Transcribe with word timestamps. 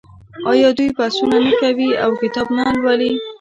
آیا 0.51 0.69
دوی 0.77 0.89
بحثونه 0.97 1.37
نه 1.45 1.51
کوي 1.61 1.89
او 2.03 2.11
کتاب 2.21 2.47
نه 2.57 2.63
لوالي؟ 2.79 3.11